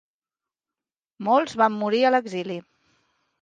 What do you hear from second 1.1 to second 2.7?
Molts van morir a l'exili.